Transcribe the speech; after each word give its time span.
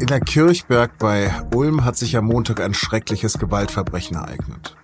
Innerkirchberg 0.00 0.96
bei 0.96 1.30
Ulm 1.54 1.84
hat 1.84 1.94
sich 1.94 2.16
am 2.16 2.24
Montag 2.24 2.62
ein 2.62 2.72
schreckliches 2.72 3.38
Gewaltverbrechen 3.38 4.16
ereignet. 4.16 4.74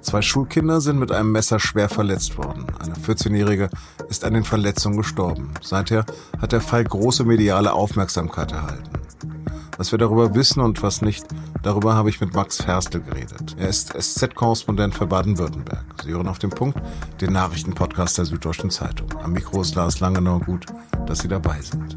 Zwei 0.00 0.22
Schulkinder 0.22 0.80
sind 0.80 0.98
mit 0.98 1.12
einem 1.12 1.32
Messer 1.32 1.60
schwer 1.60 1.90
verletzt 1.90 2.38
worden. 2.38 2.64
Eine 2.78 2.94
14-Jährige 2.94 3.68
ist 4.08 4.24
an 4.24 4.32
den 4.32 4.44
Verletzungen 4.44 4.96
gestorben. 4.96 5.52
Seither 5.60 6.06
hat 6.40 6.52
der 6.52 6.62
Fall 6.62 6.82
große 6.82 7.24
mediale 7.24 7.74
Aufmerksamkeit 7.74 8.52
erhalten. 8.52 8.88
Was 9.76 9.92
wir 9.92 9.98
darüber 9.98 10.34
wissen 10.34 10.60
und 10.60 10.82
was 10.82 11.02
nicht, 11.02 11.26
darüber 11.62 11.94
habe 11.94 12.08
ich 12.08 12.22
mit 12.22 12.32
Max 12.32 12.62
Ferstel 12.62 13.02
geredet. 13.02 13.56
Er 13.58 13.68
ist 13.68 13.92
SZ-Korrespondent 13.92 14.94
für 14.94 15.06
Baden-Württemberg. 15.06 15.84
Sie 16.02 16.12
hören 16.12 16.28
auf 16.28 16.38
den 16.38 16.50
Punkt 16.50 16.78
den 17.20 17.34
Nachrichtenpodcast 17.34 18.16
der 18.16 18.24
Süddeutschen 18.24 18.70
Zeitung. 18.70 19.08
Am 19.22 19.32
Mikro 19.32 19.60
ist 19.60 19.74
Lars 19.74 20.00
Langenau. 20.00 20.38
Gut, 20.38 20.64
dass 21.06 21.18
Sie 21.18 21.28
dabei 21.28 21.60
sind. 21.60 21.96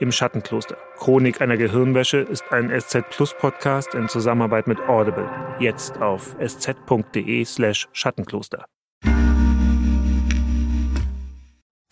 Im 0.00 0.12
Schattenkloster. 0.12 0.76
Chronik 0.96 1.40
einer 1.40 1.56
Gehirnwäsche 1.56 2.18
ist 2.18 2.44
ein 2.52 2.70
SZ 2.70 3.10
Plus 3.10 3.34
Podcast 3.36 3.94
in 3.94 4.08
Zusammenarbeit 4.08 4.68
mit 4.68 4.78
Audible. 4.80 5.28
Jetzt 5.58 6.00
auf 6.00 6.36
sz.de/slash 6.38 7.88
Schattenkloster. 7.92 8.64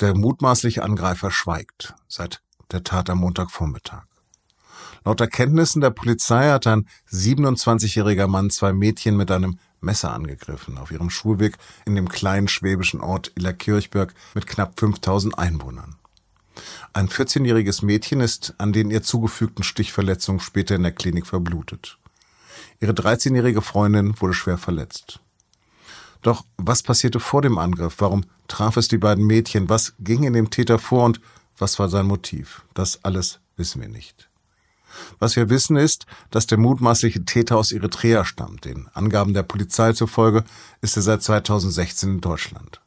Der 0.01 0.15
mutmaßliche 0.15 0.85
Angreifer 0.85 1.33
schweigt 1.33 1.95
seit 2.07 2.43
der 2.71 2.85
Tat 2.85 3.11
am 3.11 3.19
Montagvormittag. 3.19 4.05
Laut 5.05 5.21
Erkenntnissen 5.21 5.81
der 5.81 5.91
Polizei 5.91 6.49
hat 6.51 6.69
ein 6.69 6.87
27-jähriger 7.11 8.29
Mann 8.29 8.51
zwei 8.51 8.73
Mädchen 8.73 9.17
mit 9.17 9.33
einem 9.33 9.59
Messer 9.81 10.13
angegriffen 10.13 10.79
auf 10.79 10.93
ihrem 10.93 11.11
Schulweg 11.11 11.57
in 11.87 11.97
dem 11.97 12.09
kleinen 12.09 12.47
schwäbischen 12.47 13.01
Ort 13.01 13.33
Illerkirchberg 13.35 14.15
mit 14.35 14.47
knapp 14.47 14.79
5000 14.79 15.37
Einwohnern. 15.39 15.97
Ein 16.93 17.09
14-jähriges 17.09 17.85
Mädchen 17.85 18.21
ist 18.21 18.55
an 18.59 18.73
den 18.73 18.91
ihr 18.91 19.03
zugefügten 19.03 19.65
Stichverletzungen 19.65 20.41
später 20.41 20.75
in 20.75 20.83
der 20.83 20.93
Klinik 20.93 21.27
verblutet. 21.27 21.99
Ihre 22.81 22.93
13-jährige 22.93 23.63
Freundin 23.63 24.21
wurde 24.21 24.35
schwer 24.35 24.59
verletzt. 24.59 25.21
Doch 26.23 26.45
was 26.57 26.83
passierte 26.83 27.21
vor 27.21 27.43
dem 27.43 27.59
Angriff? 27.59 27.97
Warum 27.99 28.25
traf 28.49 28.77
es 28.77 28.89
die 28.89 28.99
beiden 28.99 29.27
Mädchen? 29.27 29.69
Was 29.69 29.95
ging 30.01 30.25
in 30.25 30.33
dem 30.33 30.51
Täter 30.51 30.79
vor 30.79 31.05
und 31.05 31.21
was 31.59 31.79
war 31.79 31.89
sein 31.89 32.07
Motiv? 32.07 32.65
Das 32.75 33.05
alles 33.05 33.41
wissen 33.57 33.81
wir 33.81 33.89
nicht. 33.89 34.29
Was 35.19 35.37
wir 35.37 35.51
wissen 35.51 35.77
ist, 35.77 36.07
dass 36.31 36.47
der 36.47 36.59
mutmaßliche 36.59 37.25
Täter 37.25 37.57
aus 37.57 37.73
Eritrea 37.73 38.25
stammt. 38.25 38.65
Den 38.65 38.89
Angaben 38.95 39.35
der 39.35 39.43
Polizei 39.43 39.93
zufolge 39.93 40.45
ist 40.81 40.97
er 40.97 41.03
seit 41.03 41.23
2016 41.23 42.15
in 42.15 42.21
Deutschland. 42.21 42.81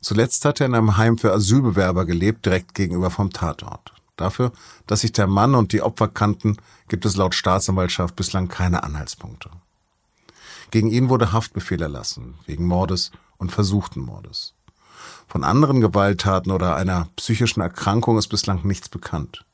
Zuletzt 0.00 0.44
hat 0.44 0.60
er 0.60 0.66
in 0.66 0.74
einem 0.74 0.96
Heim 0.96 1.18
für 1.18 1.32
Asylbewerber 1.32 2.06
gelebt, 2.06 2.46
direkt 2.46 2.74
gegenüber 2.74 3.10
vom 3.10 3.30
Tatort. 3.30 3.92
Dafür, 4.16 4.52
dass 4.86 5.00
sich 5.00 5.12
der 5.12 5.26
Mann 5.26 5.54
und 5.54 5.72
die 5.72 5.82
Opfer 5.82 6.08
kannten, 6.08 6.56
gibt 6.88 7.04
es 7.04 7.16
laut 7.16 7.34
Staatsanwaltschaft 7.34 8.16
bislang 8.16 8.48
keine 8.48 8.82
Anhaltspunkte. 8.82 9.50
Gegen 10.70 10.90
ihn 10.90 11.08
wurde 11.08 11.32
Haftbefehl 11.32 11.80
erlassen, 11.80 12.34
wegen 12.44 12.66
Mordes 12.66 13.12
und 13.38 13.52
versuchten 13.52 14.00
Mordes. 14.00 14.54
Von 15.28 15.44
anderen 15.44 15.80
Gewalttaten 15.80 16.52
oder 16.52 16.76
einer 16.76 17.08
psychischen 17.16 17.60
Erkrankung 17.60 18.18
ist 18.18 18.28
bislang 18.28 18.66
nichts 18.66 18.88
bekannt. 18.88 19.44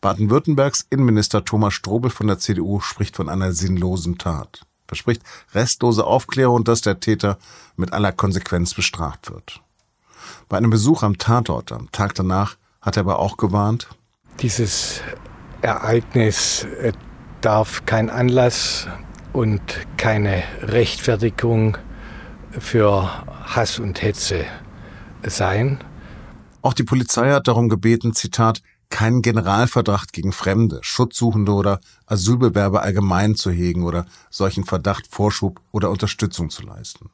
Baden-Württembergs 0.00 0.86
Innenminister 0.90 1.44
Thomas 1.44 1.72
Strobel 1.72 2.10
von 2.10 2.26
der 2.26 2.38
CDU 2.38 2.80
spricht 2.80 3.16
von 3.16 3.28
einer 3.28 3.52
sinnlosen 3.52 4.18
Tat, 4.18 4.66
verspricht 4.86 5.22
restlose 5.54 6.04
Aufklärung 6.04 6.56
und 6.56 6.68
dass 6.68 6.82
der 6.82 7.00
Täter 7.00 7.38
mit 7.76 7.92
aller 7.92 8.12
Konsequenz 8.12 8.74
bestraft 8.74 9.30
wird. 9.30 9.62
Bei 10.48 10.56
einem 10.56 10.70
Besuch 10.70 11.02
am 11.02 11.18
Tatort 11.18 11.72
am 11.72 11.90
Tag 11.92 12.14
danach 12.14 12.56
hat 12.80 12.96
er 12.96 13.00
aber 13.00 13.18
auch 13.18 13.36
gewarnt. 13.36 13.88
Dieses 14.40 15.00
Ereignis 15.62 16.64
äh, 16.80 16.92
darf 17.40 17.86
kein 17.86 18.10
Anlass 18.10 18.88
und 19.32 19.60
keine 19.96 20.42
Rechtfertigung 20.62 21.78
für 22.50 23.08
Hass 23.44 23.78
und 23.78 24.02
Hetze 24.02 24.44
sein. 25.26 25.82
Auch 26.62 26.72
die 26.72 26.84
Polizei 26.84 27.30
hat 27.30 27.48
darum 27.48 27.68
gebeten, 27.68 28.14
Zitat, 28.14 28.62
keinen 28.90 29.22
Generalverdacht 29.22 30.12
gegen 30.12 30.32
Fremde, 30.32 30.78
Schutzsuchende 30.82 31.52
oder 31.52 31.80
Asylbewerber 32.06 32.82
allgemein 32.82 33.34
zu 33.34 33.50
hegen 33.50 33.82
oder 33.82 34.06
solchen 34.30 34.64
Verdacht 34.64 35.08
Vorschub 35.10 35.60
oder 35.72 35.90
Unterstützung 35.90 36.48
zu 36.48 36.62
leisten. 36.62 37.10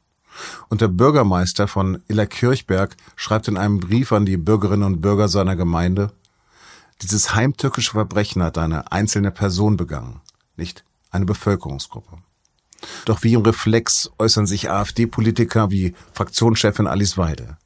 Und 0.69 0.81
der 0.81 0.87
Bürgermeister 0.87 1.67
von 1.67 2.01
Illerkirchberg 2.07 2.95
schreibt 3.15 3.47
in 3.47 3.57
einem 3.57 3.79
Brief 3.79 4.11
an 4.11 4.25
die 4.25 4.37
Bürgerinnen 4.37 4.83
und 4.83 5.01
Bürger 5.01 5.27
seiner 5.27 5.55
Gemeinde, 5.55 6.11
dieses 7.01 7.33
heimtückische 7.33 7.91
Verbrechen 7.91 8.43
hat 8.43 8.57
eine 8.57 8.91
einzelne 8.91 9.31
Person 9.31 9.75
begangen, 9.75 10.21
nicht 10.55 10.83
eine 11.09 11.25
Bevölkerungsgruppe. 11.25 12.17
Doch 13.05 13.23
wie 13.23 13.33
im 13.33 13.41
Reflex 13.41 14.09
äußern 14.17 14.45
sich 14.45 14.69
AfD-Politiker 14.69 15.71
wie 15.71 15.93
Fraktionschefin 16.13 16.87
Alice 16.87 17.17
Weidel. 17.17 17.57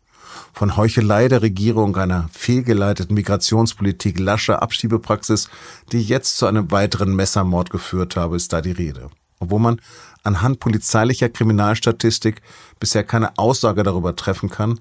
Von 0.53 0.77
Heuchelei 0.77 1.27
der 1.27 1.41
Regierung, 1.41 1.95
einer 1.97 2.29
fehlgeleiteten 2.31 3.13
Migrationspolitik, 3.13 4.19
lascher 4.19 4.61
Abschiebepraxis, 4.61 5.49
die 5.91 6.01
jetzt 6.01 6.37
zu 6.37 6.45
einem 6.45 6.71
weiteren 6.71 7.15
Messermord 7.15 7.69
geführt 7.69 8.15
habe, 8.15 8.35
ist 8.37 8.53
da 8.53 8.61
die 8.61 8.71
Rede. 8.71 9.09
Obwohl 9.39 9.59
man 9.59 9.81
anhand 10.25 10.59
polizeilicher 10.59 11.29
Kriminalstatistik 11.29 12.41
bisher 12.79 13.03
keine 13.03 13.37
Aussage 13.37 13.83
darüber 13.83 14.15
treffen 14.15 14.49
kann, 14.49 14.79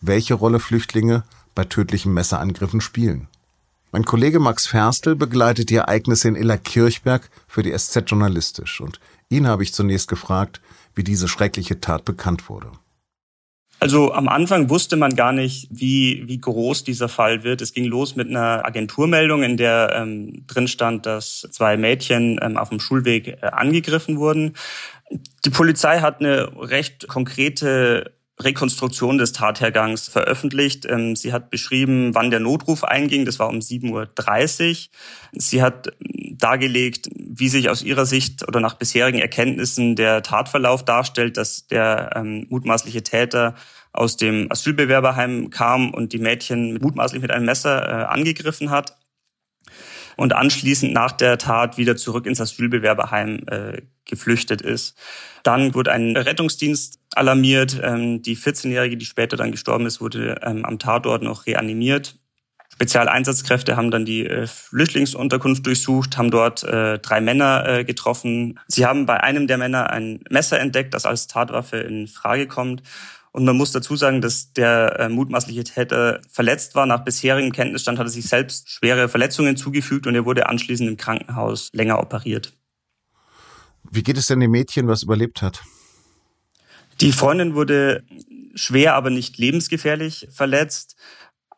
welche 0.00 0.34
Rolle 0.34 0.60
Flüchtlinge 0.60 1.24
bei 1.54 1.64
tödlichen 1.64 2.12
Messerangriffen 2.12 2.80
spielen. 2.80 3.28
Mein 3.92 4.04
Kollege 4.04 4.40
Max 4.40 4.66
Ferstel 4.66 5.14
begleitet 5.14 5.70
die 5.70 5.76
Ereignisse 5.76 6.28
in 6.28 6.34
Illerkirchberg 6.34 7.30
für 7.46 7.62
die 7.62 7.76
SZ 7.76 8.02
journalistisch 8.06 8.80
und 8.80 8.98
ihn 9.28 9.46
habe 9.46 9.62
ich 9.62 9.72
zunächst 9.72 10.08
gefragt, 10.08 10.60
wie 10.94 11.04
diese 11.04 11.28
schreckliche 11.28 11.80
Tat 11.80 12.04
bekannt 12.04 12.48
wurde. 12.48 12.72
Also 13.80 14.14
am 14.14 14.28
Anfang 14.28 14.70
wusste 14.70 14.96
man 14.96 15.14
gar 15.14 15.32
nicht, 15.32 15.68
wie, 15.70 16.22
wie 16.26 16.40
groß 16.40 16.84
dieser 16.84 17.08
Fall 17.08 17.44
wird. 17.44 17.60
Es 17.60 17.74
ging 17.74 17.84
los 17.84 18.16
mit 18.16 18.30
einer 18.30 18.64
Agenturmeldung, 18.64 19.42
in 19.42 19.56
der 19.56 19.92
ähm, 19.94 20.46
drin 20.46 20.68
stand, 20.68 21.06
dass 21.06 21.46
zwei 21.50 21.76
Mädchen 21.76 22.38
ähm, 22.40 22.56
auf 22.56 22.70
dem 22.70 22.80
Schulweg 22.80 23.28
äh, 23.28 23.46
angegriffen 23.46 24.18
wurden. 24.18 24.54
Die 25.44 25.50
Polizei 25.50 26.00
hat 26.00 26.20
eine 26.20 26.50
recht 26.58 27.08
konkrete 27.08 28.13
Rekonstruktion 28.40 29.18
des 29.18 29.32
Tathergangs 29.32 30.08
veröffentlicht. 30.08 30.86
Ähm, 30.86 31.14
sie 31.14 31.32
hat 31.32 31.50
beschrieben, 31.50 32.14
wann 32.14 32.30
der 32.30 32.40
Notruf 32.40 32.84
einging. 32.84 33.24
Das 33.24 33.38
war 33.38 33.48
um 33.48 33.58
7.30 33.58 34.70
Uhr. 34.70 34.90
Sie 35.32 35.62
hat 35.62 35.88
ähm, 36.00 36.36
dargelegt, 36.36 37.08
wie 37.14 37.48
sich 37.48 37.70
aus 37.70 37.82
ihrer 37.82 38.06
Sicht 38.06 38.46
oder 38.46 38.60
nach 38.60 38.74
bisherigen 38.74 39.18
Erkenntnissen 39.18 39.94
der 39.94 40.22
Tatverlauf 40.22 40.84
darstellt, 40.84 41.36
dass 41.36 41.68
der 41.68 42.10
ähm, 42.16 42.46
mutmaßliche 42.50 43.02
Täter 43.02 43.54
aus 43.92 44.16
dem 44.16 44.50
Asylbewerberheim 44.50 45.50
kam 45.50 45.94
und 45.94 46.12
die 46.12 46.18
Mädchen 46.18 46.78
mutmaßlich 46.80 47.22
mit 47.22 47.30
einem 47.30 47.46
Messer 47.46 47.88
äh, 47.88 48.04
angegriffen 48.06 48.70
hat 48.70 48.96
und 50.16 50.32
anschließend 50.32 50.92
nach 50.92 51.12
der 51.12 51.38
Tat 51.38 51.78
wieder 51.78 51.96
zurück 51.96 52.26
ins 52.26 52.40
Asylbewerberheim 52.40 53.40
äh, 53.46 53.82
geflüchtet 54.04 54.62
ist. 54.62 54.96
Dann 55.42 55.74
wurde 55.74 55.92
ein 55.92 56.16
Rettungsdienst 56.16 57.00
alarmiert. 57.14 57.80
Ähm, 57.82 58.22
die 58.22 58.36
14-Jährige, 58.36 58.96
die 58.96 59.06
später 59.06 59.36
dann 59.36 59.50
gestorben 59.50 59.86
ist, 59.86 60.00
wurde 60.00 60.40
ähm, 60.42 60.64
am 60.64 60.78
Tatort 60.78 61.22
noch 61.22 61.46
reanimiert. 61.46 62.18
Spezialeinsatzkräfte 62.74 63.76
haben 63.76 63.92
dann 63.92 64.04
die 64.04 64.26
äh, 64.26 64.48
Flüchtlingsunterkunft 64.48 65.64
durchsucht, 65.64 66.18
haben 66.18 66.32
dort 66.32 66.64
äh, 66.64 66.98
drei 66.98 67.20
Männer 67.20 67.64
äh, 67.66 67.84
getroffen. 67.84 68.58
Sie 68.66 68.84
haben 68.84 69.06
bei 69.06 69.22
einem 69.22 69.46
der 69.46 69.58
Männer 69.58 69.90
ein 69.90 70.24
Messer 70.28 70.58
entdeckt, 70.58 70.92
das 70.92 71.06
als 71.06 71.28
Tatwaffe 71.28 71.76
in 71.76 72.08
Frage 72.08 72.48
kommt. 72.48 72.82
Und 73.34 73.44
man 73.44 73.56
muss 73.56 73.72
dazu 73.72 73.96
sagen, 73.96 74.20
dass 74.20 74.52
der 74.52 75.00
äh, 75.00 75.08
mutmaßliche 75.08 75.64
Täter 75.64 76.20
verletzt 76.30 76.76
war. 76.76 76.86
Nach 76.86 77.04
bisherigem 77.04 77.50
Kenntnisstand 77.50 77.98
hat 77.98 78.06
er 78.06 78.10
sich 78.10 78.28
selbst 78.28 78.70
schwere 78.70 79.08
Verletzungen 79.08 79.56
zugefügt 79.56 80.06
und 80.06 80.14
er 80.14 80.24
wurde 80.24 80.48
anschließend 80.48 80.88
im 80.88 80.96
Krankenhaus 80.96 81.68
länger 81.72 81.98
operiert. 81.98 82.52
Wie 83.90 84.04
geht 84.04 84.18
es 84.18 84.28
denn 84.28 84.38
dem 84.38 84.52
Mädchen, 84.52 84.86
was 84.86 85.02
überlebt 85.02 85.42
hat? 85.42 85.64
Die 87.00 87.10
Freundin 87.10 87.56
wurde 87.56 88.04
schwer, 88.54 88.94
aber 88.94 89.10
nicht 89.10 89.36
lebensgefährlich 89.36 90.28
verletzt. 90.30 90.94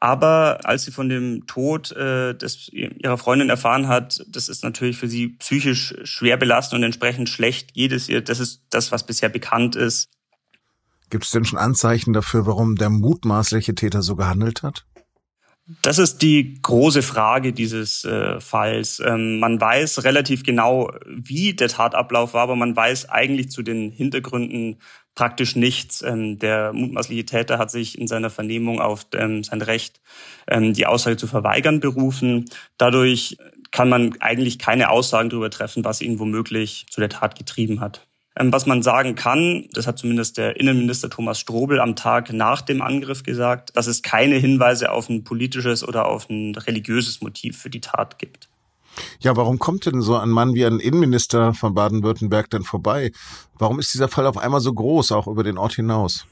Aber 0.00 0.60
als 0.64 0.84
sie 0.84 0.92
von 0.92 1.10
dem 1.10 1.46
Tod 1.46 1.92
äh, 1.92 2.34
des, 2.34 2.70
ihrer 2.72 3.18
Freundin 3.18 3.50
erfahren 3.50 3.86
hat, 3.86 4.24
das 4.28 4.48
ist 4.48 4.64
natürlich 4.64 4.96
für 4.96 5.08
sie 5.08 5.28
psychisch 5.40 5.94
schwer 6.04 6.38
belastend 6.38 6.78
und 6.78 6.84
entsprechend 6.84 7.28
schlecht 7.28 7.74
geht 7.74 7.92
es 7.92 8.08
ihr. 8.08 8.22
Das 8.22 8.40
ist 8.40 8.62
das, 8.70 8.92
was 8.92 9.04
bisher 9.04 9.28
bekannt 9.28 9.76
ist. 9.76 10.08
Gibt 11.10 11.24
es 11.24 11.30
denn 11.30 11.44
schon 11.44 11.58
Anzeichen 11.58 12.12
dafür, 12.12 12.46
warum 12.46 12.76
der 12.76 12.90
mutmaßliche 12.90 13.74
Täter 13.74 14.02
so 14.02 14.16
gehandelt 14.16 14.62
hat? 14.62 14.84
Das 15.82 15.98
ist 15.98 16.22
die 16.22 16.60
große 16.62 17.02
Frage 17.02 17.52
dieses 17.52 18.04
äh, 18.04 18.40
Falls. 18.40 19.00
Ähm, 19.04 19.40
man 19.40 19.60
weiß 19.60 20.04
relativ 20.04 20.44
genau, 20.44 20.92
wie 21.06 21.54
der 21.54 21.68
Tatablauf 21.68 22.34
war, 22.34 22.42
aber 22.42 22.54
man 22.54 22.76
weiß 22.76 23.08
eigentlich 23.08 23.50
zu 23.50 23.62
den 23.62 23.90
Hintergründen 23.90 24.78
praktisch 25.16 25.56
nichts. 25.56 26.02
Ähm, 26.02 26.38
der 26.38 26.72
mutmaßliche 26.72 27.24
Täter 27.24 27.58
hat 27.58 27.72
sich 27.72 27.98
in 27.98 28.06
seiner 28.06 28.30
Vernehmung 28.30 28.80
auf 28.80 29.08
ähm, 29.14 29.42
sein 29.42 29.60
Recht, 29.60 30.00
ähm, 30.46 30.72
die 30.72 30.86
Aussage 30.86 31.16
zu 31.16 31.26
verweigern, 31.26 31.80
berufen. 31.80 32.44
Dadurch 32.78 33.36
kann 33.72 33.88
man 33.88 34.14
eigentlich 34.20 34.60
keine 34.60 34.90
Aussagen 34.90 35.30
darüber 35.30 35.50
treffen, 35.50 35.84
was 35.84 36.00
ihn 36.00 36.20
womöglich 36.20 36.86
zu 36.90 37.00
der 37.00 37.10
Tat 37.10 37.36
getrieben 37.36 37.80
hat. 37.80 38.06
Ähm, 38.38 38.52
was 38.52 38.66
man 38.66 38.82
sagen 38.82 39.14
kann, 39.14 39.66
das 39.72 39.86
hat 39.86 39.98
zumindest 39.98 40.36
der 40.36 40.60
Innenminister 40.60 41.08
Thomas 41.08 41.40
Strobel 41.40 41.80
am 41.80 41.96
Tag 41.96 42.32
nach 42.32 42.60
dem 42.60 42.82
Angriff 42.82 43.22
gesagt, 43.22 43.76
dass 43.76 43.86
es 43.86 44.02
keine 44.02 44.36
Hinweise 44.36 44.92
auf 44.92 45.08
ein 45.08 45.24
politisches 45.24 45.86
oder 45.86 46.06
auf 46.06 46.28
ein 46.28 46.54
religiöses 46.54 47.22
Motiv 47.22 47.58
für 47.58 47.70
die 47.70 47.80
Tat 47.80 48.18
gibt. 48.18 48.48
Ja, 49.20 49.36
warum 49.36 49.58
kommt 49.58 49.86
denn 49.86 50.00
so 50.00 50.16
ein 50.16 50.30
Mann 50.30 50.54
wie 50.54 50.64
ein 50.64 50.80
Innenminister 50.80 51.54
von 51.54 51.74
Baden-Württemberg 51.74 52.48
denn 52.50 52.62
vorbei? 52.62 53.12
Warum 53.58 53.78
ist 53.78 53.92
dieser 53.92 54.08
Fall 54.08 54.26
auf 54.26 54.38
einmal 54.38 54.60
so 54.60 54.72
groß, 54.72 55.12
auch 55.12 55.26
über 55.26 55.42
den 55.42 55.58
Ort 55.58 55.74
hinaus? 55.74 56.26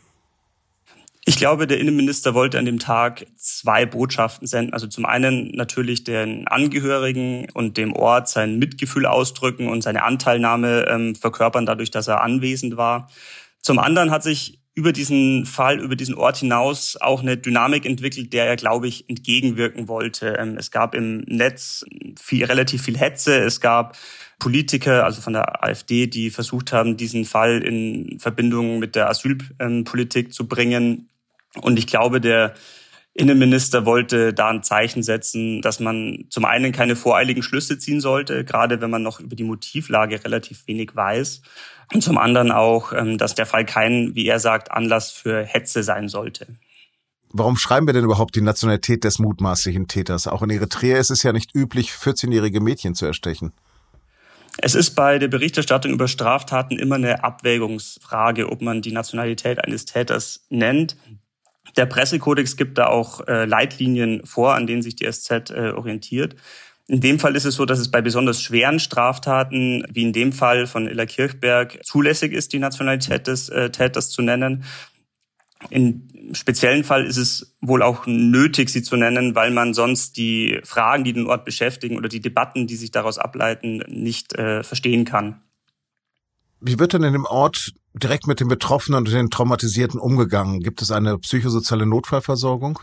Ich 1.26 1.36
glaube, 1.36 1.66
der 1.66 1.80
Innenminister 1.80 2.34
wollte 2.34 2.58
an 2.58 2.66
dem 2.66 2.78
Tag 2.78 3.26
zwei 3.36 3.86
Botschaften 3.86 4.46
senden. 4.46 4.74
Also 4.74 4.86
zum 4.86 5.06
einen 5.06 5.52
natürlich 5.52 6.04
den 6.04 6.46
Angehörigen 6.46 7.46
und 7.54 7.78
dem 7.78 7.94
Ort 7.94 8.28
sein 8.28 8.58
Mitgefühl 8.58 9.06
ausdrücken 9.06 9.68
und 9.68 9.82
seine 9.82 10.02
Anteilnahme 10.02 10.86
ähm, 10.86 11.14
verkörpern, 11.14 11.64
dadurch, 11.64 11.90
dass 11.90 12.08
er 12.08 12.20
anwesend 12.20 12.76
war. 12.76 13.08
Zum 13.62 13.78
anderen 13.78 14.10
hat 14.10 14.22
sich 14.22 14.60
über 14.74 14.92
diesen 14.92 15.46
Fall, 15.46 15.78
über 15.78 15.96
diesen 15.96 16.16
Ort 16.16 16.38
hinaus 16.38 16.98
auch 17.00 17.22
eine 17.22 17.38
Dynamik 17.38 17.86
entwickelt, 17.86 18.32
der 18.32 18.46
er, 18.46 18.56
glaube 18.56 18.88
ich, 18.88 19.08
entgegenwirken 19.08 19.88
wollte. 19.88 20.36
Ähm, 20.38 20.58
es 20.58 20.70
gab 20.70 20.94
im 20.94 21.18
Netz 21.20 21.86
viel, 22.20 22.44
relativ 22.44 22.82
viel 22.82 22.98
Hetze. 22.98 23.38
Es 23.38 23.60
gab 23.60 23.96
Politiker, 24.40 25.04
also 25.04 25.22
von 25.22 25.32
der 25.32 25.64
AfD, 25.64 26.06
die 26.06 26.30
versucht 26.30 26.72
haben, 26.72 26.98
diesen 26.98 27.24
Fall 27.24 27.62
in 27.62 28.18
Verbindung 28.18 28.78
mit 28.78 28.94
der 28.94 29.08
Asylpolitik 29.08 30.34
zu 30.34 30.48
bringen. 30.48 31.08
Und 31.60 31.78
ich 31.78 31.86
glaube, 31.86 32.20
der 32.20 32.54
Innenminister 33.14 33.86
wollte 33.86 34.34
da 34.34 34.48
ein 34.48 34.64
Zeichen 34.64 35.04
setzen, 35.04 35.62
dass 35.62 35.78
man 35.78 36.24
zum 36.30 36.44
einen 36.44 36.72
keine 36.72 36.96
voreiligen 36.96 37.44
Schlüsse 37.44 37.78
ziehen 37.78 38.00
sollte, 38.00 38.44
gerade 38.44 38.80
wenn 38.80 38.90
man 38.90 39.02
noch 39.02 39.20
über 39.20 39.36
die 39.36 39.44
Motivlage 39.44 40.24
relativ 40.24 40.66
wenig 40.66 40.96
weiß. 40.96 41.42
Und 41.92 42.02
zum 42.02 42.18
anderen 42.18 42.50
auch, 42.50 42.92
ähm, 42.92 43.18
dass 43.18 43.36
der 43.36 43.46
Fall 43.46 43.64
kein, 43.64 44.14
wie 44.16 44.26
er 44.26 44.40
sagt, 44.40 44.72
Anlass 44.72 45.12
für 45.12 45.44
Hetze 45.44 45.84
sein 45.84 46.08
sollte. 46.08 46.46
Warum 47.36 47.56
schreiben 47.56 47.86
wir 47.86 47.94
denn 47.94 48.04
überhaupt 48.04 48.34
die 48.36 48.40
Nationalität 48.40 49.04
des 49.04 49.18
mutmaßlichen 49.18 49.86
Täters? 49.86 50.26
Auch 50.26 50.42
in 50.42 50.50
Eritrea 50.50 50.98
ist 50.98 51.10
es 51.10 51.22
ja 51.22 51.32
nicht 51.32 51.54
üblich, 51.54 51.90
14-jährige 51.90 52.60
Mädchen 52.60 52.94
zu 52.94 53.06
erstechen. 53.06 53.52
Es 54.58 54.74
ist 54.74 54.92
bei 54.92 55.18
der 55.18 55.28
Berichterstattung 55.28 55.92
über 55.92 56.06
Straftaten 56.06 56.78
immer 56.78 56.94
eine 56.94 57.24
Abwägungsfrage, 57.24 58.50
ob 58.50 58.62
man 58.62 58.82
die 58.82 58.92
Nationalität 58.92 59.64
eines 59.64 59.84
Täters 59.84 60.46
nennt. 60.48 60.96
Der 61.76 61.86
Pressekodex 61.86 62.56
gibt 62.56 62.78
da 62.78 62.86
auch 62.86 63.26
äh, 63.26 63.46
Leitlinien 63.46 64.24
vor, 64.24 64.54
an 64.54 64.66
denen 64.66 64.82
sich 64.82 64.96
die 64.96 65.10
SZ 65.10 65.50
äh, 65.50 65.72
orientiert. 65.74 66.36
In 66.86 67.00
dem 67.00 67.18
Fall 67.18 67.34
ist 67.34 67.46
es 67.46 67.54
so, 67.54 67.64
dass 67.64 67.78
es 67.78 67.90
bei 67.90 68.02
besonders 68.02 68.42
schweren 68.42 68.78
Straftaten, 68.78 69.86
wie 69.90 70.02
in 70.02 70.12
dem 70.12 70.32
Fall 70.32 70.66
von 70.66 70.86
Illa 70.86 71.06
Kirchberg, 71.06 71.80
zulässig 71.82 72.32
ist, 72.32 72.52
die 72.52 72.58
Nationalität 72.58 73.26
des 73.26 73.48
äh, 73.48 73.70
Täters 73.70 74.10
zu 74.10 74.20
nennen. 74.20 74.64
In 75.70 76.30
speziellen 76.32 76.84
Fall 76.84 77.06
ist 77.06 77.16
es 77.16 77.56
wohl 77.62 77.82
auch 77.82 78.06
nötig, 78.06 78.68
sie 78.68 78.82
zu 78.82 78.96
nennen, 78.96 79.34
weil 79.34 79.50
man 79.50 79.72
sonst 79.72 80.18
die 80.18 80.60
Fragen, 80.62 81.04
die 81.04 81.14
den 81.14 81.26
Ort 81.26 81.46
beschäftigen 81.46 81.96
oder 81.96 82.10
die 82.10 82.20
Debatten, 82.20 82.66
die 82.66 82.76
sich 82.76 82.90
daraus 82.90 83.18
ableiten, 83.18 83.78
nicht 83.88 84.34
äh, 84.34 84.62
verstehen 84.62 85.06
kann. 85.06 85.40
Wie 86.60 86.78
wird 86.78 86.92
denn 86.92 87.02
in 87.02 87.14
dem 87.14 87.24
Ort 87.24 87.72
direkt 87.94 88.26
mit 88.26 88.40
den 88.40 88.48
Betroffenen 88.48 88.98
und 88.98 89.12
den 89.12 89.30
Traumatisierten 89.30 90.00
umgegangen? 90.00 90.60
Gibt 90.60 90.82
es 90.82 90.90
eine 90.90 91.18
psychosoziale 91.18 91.86
Notfallversorgung? 91.86 92.80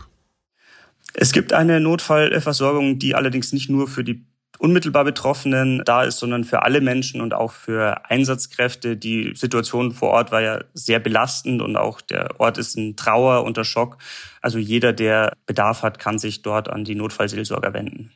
Es 1.14 1.32
gibt 1.32 1.52
eine 1.52 1.80
Notfallversorgung, 1.80 2.98
die 2.98 3.14
allerdings 3.14 3.52
nicht 3.52 3.68
nur 3.68 3.86
für 3.86 4.02
die 4.02 4.24
unmittelbar 4.58 5.04
Betroffenen 5.04 5.82
da 5.84 6.04
ist, 6.04 6.18
sondern 6.18 6.44
für 6.44 6.62
alle 6.62 6.80
Menschen 6.80 7.20
und 7.20 7.34
auch 7.34 7.52
für 7.52 8.08
Einsatzkräfte. 8.08 8.96
Die 8.96 9.32
Situation 9.34 9.92
vor 9.92 10.10
Ort 10.10 10.30
war 10.30 10.40
ja 10.40 10.62
sehr 10.72 11.00
belastend 11.00 11.60
und 11.60 11.76
auch 11.76 12.00
der 12.00 12.38
Ort 12.38 12.58
ist 12.58 12.76
in 12.76 12.96
Trauer, 12.96 13.44
unter 13.44 13.64
Schock. 13.64 13.98
Also 14.40 14.58
jeder, 14.58 14.92
der 14.92 15.36
Bedarf 15.46 15.82
hat, 15.82 15.98
kann 15.98 16.18
sich 16.18 16.42
dort 16.42 16.70
an 16.70 16.84
die 16.84 16.94
Notfallseelsorger 16.94 17.74
wenden. 17.74 18.12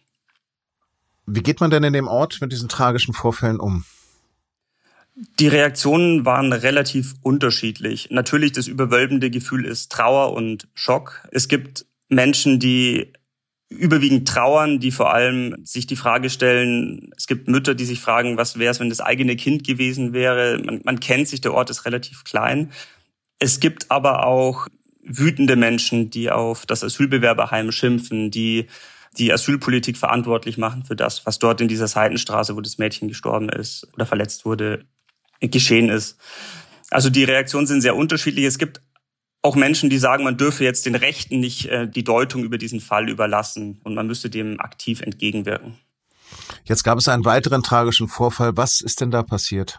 Wie 1.27 1.43
geht 1.43 1.61
man 1.61 1.71
denn 1.71 1.83
in 1.83 1.93
dem 1.93 2.07
Ort 2.07 2.39
mit 2.41 2.53
diesen 2.53 2.69
tragischen 2.69 3.13
Vorfällen 3.13 3.59
um? 3.59 3.85
Die 5.17 5.49
Reaktionen 5.49 6.27
waren 6.27 6.53
relativ 6.53 7.15
unterschiedlich. 7.23 8.09
Natürlich, 8.11 8.53
das 8.53 8.67
überwölbende 8.67 9.31
Gefühl 9.31 9.65
ist 9.65 9.91
Trauer 9.91 10.35
und 10.35 10.69
Schock. 10.75 11.27
Es 11.31 11.49
gibt 11.49 11.87
Menschen, 12.11 12.61
die 12.61 13.13
überwiegend 13.71 14.29
trauern, 14.29 14.79
die 14.79 14.91
vor 14.91 15.15
allem 15.15 15.57
sich 15.65 15.87
die 15.87 15.97
Frage 15.97 16.29
stellen, 16.29 17.11
es 17.17 17.27
gibt 17.27 17.49
Mütter, 17.49 17.75
die 17.75 17.87
sich 17.87 18.01
fragen, 18.01 18.37
was 18.37 18.59
wäre 18.59 18.71
es, 18.71 18.79
wenn 18.79 18.91
das 18.91 19.01
eigene 19.01 19.37
Kind 19.37 19.65
gewesen 19.65 20.13
wäre. 20.13 20.59
Man, 20.63 20.83
man 20.85 21.01
kennt 21.01 21.29
sich, 21.29 21.41
der 21.41 21.55
Ort 21.55 21.71
ist 21.71 21.87
relativ 21.87 22.25
klein. 22.25 22.71
Es 23.39 23.59
gibt 23.59 23.91
aber 23.91 24.27
auch 24.27 24.69
wütende 25.03 25.57
Menschen, 25.57 26.11
die 26.11 26.31
auf 26.31 26.67
das 26.67 26.85
Asylbewerberheim 26.85 27.73
schimpfen, 27.73 28.31
die 28.31 28.67
die 29.17 29.33
Asylpolitik 29.33 29.97
verantwortlich 29.97 30.59
machen 30.59 30.85
für 30.85 30.95
das, 30.95 31.25
was 31.25 31.39
dort 31.39 31.63
in 31.63 31.69
dieser 31.69 31.89
Seitenstraße, 31.89 32.55
wo 32.55 32.61
das 32.61 32.77
Mädchen 32.77 33.09
gestorben 33.09 33.49
ist 33.49 33.89
oder 33.95 34.05
verletzt 34.05 34.45
wurde, 34.45 34.85
geschehen 35.41 35.89
ist. 35.89 36.19
Also 36.91 37.11
die 37.11 37.25
Reaktionen 37.25 37.67
sind 37.67 37.81
sehr 37.81 37.97
unterschiedlich. 37.97 38.45
Es 38.45 38.59
gibt 38.59 38.81
auch 39.43 39.57
Menschen, 39.57 39.91
die 39.91 39.99
sagen, 39.99 40.25
man 40.25 40.37
dürfe 40.37 40.65
jetzt 40.65 40.87
den 40.87 40.95
Rechten 40.95 41.41
nicht 41.41 41.67
äh, 41.67 41.89
die 41.89 42.05
Deutung 42.05 42.43
über 42.43 42.59
diesen 42.59 42.81
Fall 42.81 43.09
überlassen 43.09 43.81
und 43.85 43.95
man 43.95 44.07
müsste 44.07 44.29
dem 44.29 44.61
aktiv 44.61 45.01
entgegenwirken. 45.01 45.79
Jetzt 46.65 46.83
gab 46.83 46.99
es 46.99 47.09
einen 47.09 47.25
weiteren 47.25 47.63
tragischen 47.63 48.09
Vorfall. 48.09 48.57
Was 48.57 48.81
ist 48.81 49.01
denn 49.01 49.11
da 49.11 49.23
passiert? 49.23 49.79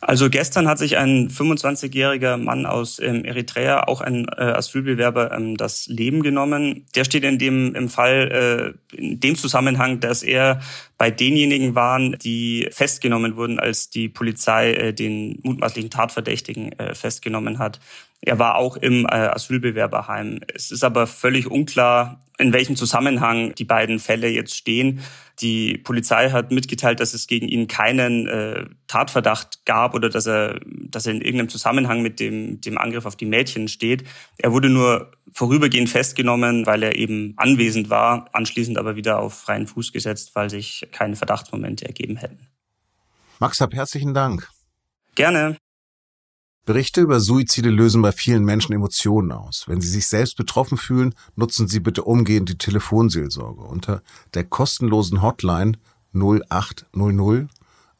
Also 0.00 0.30
gestern 0.30 0.68
hat 0.68 0.78
sich 0.78 0.96
ein 0.96 1.28
25-jähriger 1.28 2.36
Mann 2.36 2.66
aus 2.66 3.00
ähm, 3.00 3.24
Eritrea, 3.24 3.88
auch 3.88 4.00
ein 4.00 4.26
äh, 4.28 4.42
Asylbewerber, 4.42 5.32
ähm, 5.32 5.56
das 5.56 5.86
Leben 5.88 6.22
genommen. 6.22 6.86
Der 6.94 7.04
steht 7.04 7.24
in 7.24 7.38
dem 7.38 7.74
im 7.74 7.88
Fall 7.88 8.76
äh, 8.92 8.96
in 8.96 9.18
dem 9.18 9.34
Zusammenhang, 9.34 9.98
dass 9.98 10.22
er 10.22 10.60
bei 10.98 11.12
denjenigen 11.12 11.76
waren, 11.76 12.16
die 12.18 12.68
festgenommen 12.72 13.36
wurden, 13.36 13.60
als 13.60 13.88
die 13.88 14.08
Polizei 14.08 14.72
äh, 14.72 14.92
den 14.92 15.38
mutmaßlichen 15.44 15.90
Tatverdächtigen 15.90 16.72
äh, 16.72 16.94
festgenommen 16.94 17.60
hat. 17.60 17.78
Er 18.20 18.40
war 18.40 18.56
auch 18.56 18.76
im 18.76 19.06
äh, 19.06 19.10
Asylbewerberheim. 19.10 20.40
Es 20.52 20.72
ist 20.72 20.82
aber 20.82 21.06
völlig 21.06 21.48
unklar, 21.48 22.24
in 22.36 22.52
welchem 22.52 22.76
Zusammenhang 22.76 23.54
die 23.54 23.64
beiden 23.64 24.00
Fälle 24.00 24.28
jetzt 24.28 24.56
stehen. 24.56 25.00
Die 25.40 25.78
Polizei 25.78 26.30
hat 26.30 26.50
mitgeteilt, 26.50 26.98
dass 26.98 27.14
es 27.14 27.28
gegen 27.28 27.46
ihn 27.46 27.68
keinen 27.68 28.26
äh, 28.26 28.64
Tatverdacht 28.88 29.64
gab 29.66 29.94
oder 29.94 30.08
dass 30.08 30.26
er, 30.26 30.58
dass 30.66 31.06
er 31.06 31.12
in 31.12 31.20
irgendeinem 31.20 31.48
Zusammenhang 31.48 32.02
mit 32.02 32.18
dem, 32.18 32.60
dem 32.60 32.76
Angriff 32.76 33.06
auf 33.06 33.14
die 33.14 33.24
Mädchen 33.24 33.68
steht. 33.68 34.02
Er 34.36 34.52
wurde 34.52 34.68
nur 34.68 35.12
vorübergehend 35.32 35.88
festgenommen, 35.88 36.66
weil 36.66 36.82
er 36.82 36.96
eben 36.96 37.34
anwesend 37.36 37.90
war, 37.90 38.28
anschließend 38.32 38.78
aber 38.78 38.96
wieder 38.96 39.20
auf 39.20 39.34
freien 39.34 39.66
Fuß 39.66 39.92
gesetzt, 39.92 40.32
weil 40.34 40.50
sich 40.50 40.87
keine 40.92 41.16
Verdachtsmomente 41.16 41.86
ergeben 41.86 42.16
hätten. 42.16 42.46
Max, 43.38 43.60
hab 43.60 43.74
herzlichen 43.74 44.14
Dank. 44.14 44.48
Gerne. 45.14 45.56
Berichte 46.64 47.00
über 47.00 47.18
Suizide 47.18 47.70
lösen 47.70 48.02
bei 48.02 48.12
vielen 48.12 48.44
Menschen 48.44 48.74
Emotionen 48.74 49.32
aus. 49.32 49.64
Wenn 49.68 49.80
Sie 49.80 49.88
sich 49.88 50.06
selbst 50.06 50.36
betroffen 50.36 50.76
fühlen, 50.76 51.14
nutzen 51.34 51.66
Sie 51.66 51.80
bitte 51.80 52.04
umgehend 52.04 52.50
die 52.50 52.58
Telefonseelsorge 52.58 53.62
unter 53.62 54.02
der 54.34 54.44
kostenlosen 54.44 55.22
Hotline 55.22 55.78
0800 56.12 57.48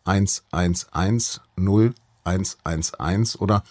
111 0.04 1.40
0111 1.56 3.36
oder 3.38 3.64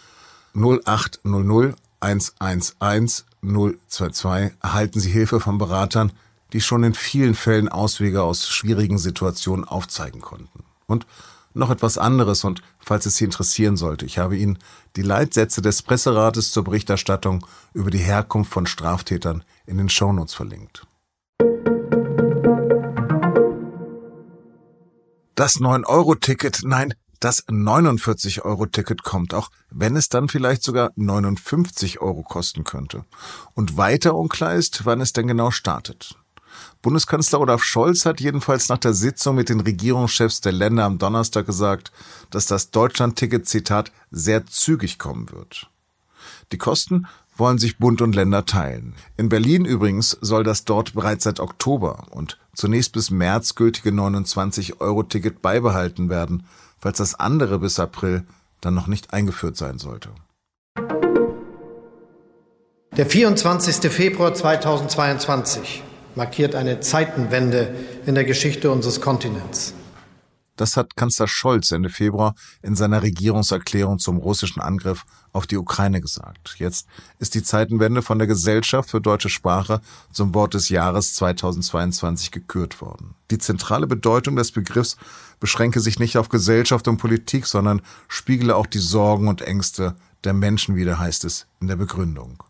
0800 0.56 1.76
111 2.00 3.26
022 3.44 4.58
erhalten 4.62 5.00
Sie 5.00 5.12
Hilfe 5.12 5.40
von 5.40 5.58
Beratern, 5.58 6.12
die 6.54 6.62
schon 6.62 6.84
in 6.84 6.94
vielen 6.94 7.36
Fällen 7.36 7.70
Auswege 7.70 8.24
aus 8.24 8.48
schwierigen 8.48 8.98
Situationen 8.98 9.66
aufzeigen 9.66 10.22
konnten. 10.22 10.63
Und 10.86 11.06
noch 11.54 11.70
etwas 11.70 11.98
anderes 11.98 12.44
und 12.44 12.62
falls 12.80 13.06
es 13.06 13.16
Sie 13.16 13.25
interessieren 13.25 13.77
sollte, 13.77 14.06
ich 14.06 14.18
habe 14.18 14.38
Ihnen 14.38 14.60
die 14.96 15.01
Leitsätze 15.01 15.62
des 15.62 15.82
Presserates 15.82 16.51
zur 16.51 16.63
Berichterstattung 16.63 17.46
über 17.74 17.89
die 17.89 17.98
Herkunft 17.98 18.51
von 18.51 18.68
Straftätern 18.68 19.44
in 19.66 19.77
den 19.77 19.89
Shownotes 19.89 20.34
verlinkt. 20.34 20.86
Das 25.36 25.60
9-Euro-Ticket, 25.60 26.62
nein, 26.63 26.94
das 27.20 27.48
49-Euro-Ticket 27.48 29.04
kommt, 29.04 29.34
auch 29.34 29.50
wenn 29.70 29.96
es 29.96 30.10
dann 30.10 30.30
vielleicht 30.30 30.63
sogar 30.63 30.92
59 30.96 32.00
Euro 32.01 32.24
kosten 32.24 32.63
könnte. 32.63 33.06
Und 33.54 33.77
weiter 33.77 34.16
unklar 34.16 34.56
ist, 34.56 34.86
wann 34.86 35.01
es 35.01 35.13
denn 35.13 35.27
genau 35.27 35.51
startet. 35.51 36.16
Bundeskanzler 36.82 37.40
Olaf 37.40 37.64
Scholz 37.64 38.06
hat 38.06 38.22
jedenfalls 38.22 38.70
nach 38.70 38.78
der 38.78 38.94
Sitzung 38.94 39.36
mit 39.36 39.50
den 39.50 39.60
Regierungschefs 39.60 40.42
der 40.42 40.52
Länder 40.52 40.86
am 40.86 41.00
Donnerstag 41.00 41.46
gesagt, 41.46 41.92
dass 42.30 42.46
das 42.46 42.72
Deutschland-Ticket, 42.72 43.48
Zitat, 43.48 43.92
sehr 44.12 44.46
zügig 44.46 45.00
kommen 45.00 45.32
wird. 45.32 45.70
Die 46.52 46.58
Kosten 46.58 47.08
wollen 47.36 47.58
sich 47.58 47.78
Bund 47.78 48.02
und 48.02 48.16
Länder 48.16 48.46
teilen. 48.46 48.96
In 49.16 49.30
Berlin 49.30 49.66
übrigens 49.66 50.18
soll 50.22 50.44
das 50.44 50.66
dort 50.66 50.94
bereits 50.94 51.24
seit 51.24 51.40
Oktober 51.40 52.06
und 52.12 52.38
zunächst 52.54 52.94
bis 52.94 53.12
März 53.12 53.56
gültige 53.56 53.92
29-Euro-Ticket 53.92 55.42
beibehalten 55.42 56.10
werden, 56.10 56.48
falls 56.80 56.98
das 56.98 57.16
andere 57.16 57.60
bis 57.60 57.80
April 57.80 58.26
dann 58.62 58.74
noch 58.74 58.88
nicht 58.88 59.14
eingeführt 59.14 59.58
sein 59.58 59.78
sollte. 59.78 60.10
Der 62.96 63.06
24. 63.06 63.92
Februar 63.92 64.34
2022 64.34 65.84
markiert 66.18 66.56
eine 66.56 66.82
Zeitenwende 66.82 67.74
in 68.06 68.16
der 68.16 68.26
Geschichte 68.26 68.72
unseres 68.72 69.00
Kontinents. 69.00 69.74
Das 70.58 70.76
hat 70.76 70.96
Kanzler 70.96 71.28
Scholz 71.28 71.72
Ende 71.72 71.90
Februar 71.90 72.34
in 72.64 72.76
seiner 72.76 73.04
Regierungserklärung 73.04 74.00
zum 74.00 74.18
russischen 74.18 74.60
Angriff 74.60 75.06
auf 75.32 75.46
die 75.46 75.58
Ukraine 75.58 76.02
gesagt. 76.02 76.56
Jetzt 76.58 76.88
ist 77.20 77.36
die 77.36 77.44
Zeitenwende 77.44 78.02
von 78.02 78.18
der 78.18 78.28
Gesellschaft 78.28 78.90
für 78.90 79.00
deutsche 79.00 79.30
Sprache 79.30 79.82
zum 80.12 80.34
Wort 80.34 80.56
des 80.56 80.70
Jahres 80.70 81.14
2022 81.14 82.32
gekürt 82.32 82.82
worden. 82.82 83.14
Die 83.30 83.38
zentrale 83.38 83.86
Bedeutung 83.86 84.36
des 84.36 84.52
Begriffs 84.52 84.98
beschränke 85.40 85.80
sich 85.80 86.00
nicht 86.00 86.18
auf 86.18 86.30
Gesellschaft 86.30 86.88
und 86.88 86.98
Politik, 86.98 87.46
sondern 87.46 87.84
spiegele 88.08 88.56
auch 88.56 88.66
die 88.66 88.80
Sorgen 88.80 89.28
und 89.28 89.44
Ängste 89.44 89.96
der 90.24 90.34
Menschen 90.34 90.76
wieder, 90.76 90.98
heißt 90.98 91.24
es 91.26 91.46
in 91.62 91.68
der 91.68 91.76
Begründung. 91.76 92.42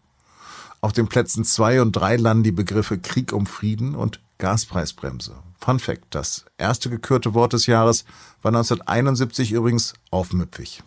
Auf 0.80 0.94
den 0.94 1.08
Plätzen 1.08 1.44
zwei 1.44 1.82
und 1.82 1.94
drei 1.94 2.18
landen 2.18 2.44
die 2.44 2.52
Begriffe 2.52 3.00
Krieg 3.00 3.34
um 3.34 3.46
Frieden 3.48 3.96
und 3.96 4.22
Gaspreisbremse. 4.38 5.36
Fun 5.60 5.80
Fact, 5.80 6.06
das 6.12 6.46
erste 6.58 6.90
gekürte 6.90 7.34
Wort 7.34 7.54
des 7.54 7.66
Jahres 7.66 8.06
war 8.44 8.50
1971 8.50 9.54
übrigens 9.54 9.94
aufmüpfig. 10.12 10.84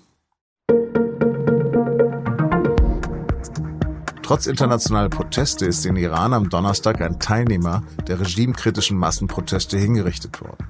Trotz 4.23 4.47
internationaler 4.47 5.09
Proteste 5.09 5.67
ist 5.67 5.85
in 5.85 5.97
Iran 5.97 6.35
am 6.35 6.51
Donnerstag 6.51 7.01
ein 7.01 7.19
Teilnehmer 7.19 7.83
der 8.07 8.21
regimekritischen 8.21 8.97
Massenproteste 8.97 9.77
hingerichtet 9.77 10.41
worden. 10.41 10.69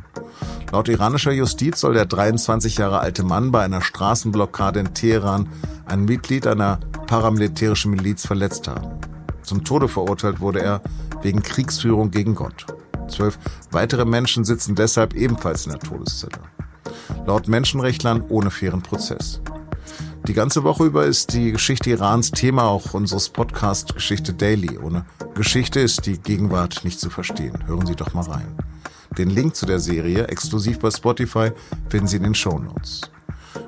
Laut 0.72 0.88
iranischer 0.88 1.32
Justiz 1.32 1.80
soll 1.80 1.92
der 1.92 2.06
23 2.06 2.78
Jahre 2.78 3.00
alte 3.00 3.22
Mann 3.22 3.52
bei 3.52 3.62
einer 3.62 3.82
Straßenblockade 3.82 4.80
in 4.80 4.94
Teheran 4.94 5.50
ein 5.84 6.06
Mitglied 6.06 6.46
einer 6.46 6.80
paramilitärischen 7.06 7.90
Miliz 7.90 8.24
verletzt 8.26 8.66
haben. 8.66 9.09
Zum 9.42 9.64
Tode 9.64 9.88
verurteilt 9.88 10.40
wurde 10.40 10.62
er 10.62 10.82
wegen 11.22 11.42
Kriegsführung 11.42 12.10
gegen 12.10 12.34
Gott. 12.34 12.66
Zwölf 13.08 13.38
weitere 13.70 14.04
Menschen 14.04 14.44
sitzen 14.44 14.74
deshalb 14.74 15.14
ebenfalls 15.14 15.66
in 15.66 15.72
der 15.72 15.80
Todeszelle. 15.80 16.40
Laut 17.26 17.48
Menschenrechtlern 17.48 18.22
ohne 18.28 18.50
fairen 18.50 18.82
Prozess. 18.82 19.40
Die 20.26 20.34
ganze 20.34 20.64
Woche 20.64 20.84
über 20.84 21.06
ist 21.06 21.32
die 21.32 21.50
Geschichte 21.52 21.90
Irans 21.90 22.30
Thema 22.30 22.64
auch 22.64 22.94
unseres 22.94 23.30
Podcasts 23.30 23.92
Geschichte 23.94 24.32
Daily. 24.32 24.78
Ohne 24.78 25.04
Geschichte 25.34 25.80
ist 25.80 26.06
die 26.06 26.18
Gegenwart 26.18 26.84
nicht 26.84 27.00
zu 27.00 27.10
verstehen. 27.10 27.66
Hören 27.66 27.86
Sie 27.86 27.96
doch 27.96 28.14
mal 28.14 28.24
rein. 28.24 28.56
Den 29.18 29.30
Link 29.30 29.56
zu 29.56 29.66
der 29.66 29.80
Serie, 29.80 30.28
exklusiv 30.28 30.78
bei 30.78 30.90
Spotify, 30.90 31.50
finden 31.88 32.06
Sie 32.06 32.18
in 32.18 32.22
den 32.22 32.34
Show 32.34 32.58
Notes. 32.58 33.00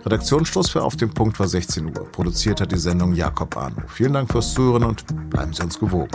Redaktionsschluss 0.05 0.71
für 0.71 0.83
Auf 0.83 0.97
dem 0.97 1.11
Punkt 1.11 1.39
war 1.39 1.49
16 1.49 1.87
Uhr. 1.87 2.11
Produziert 2.11 2.61
hat 2.61 2.73
die 2.73 2.79
Sendung 2.79 3.15
Jakob 3.15 3.57
Arno. 3.57 3.83
Vielen 3.87 4.15
Dank 4.15 4.31
fürs 4.31 4.53
Zuhören 4.53 4.85
und 4.85 5.05
bleiben 5.31 5.53
Sie 5.53 5.63
uns 5.63 5.79
gewogen. 5.79 6.11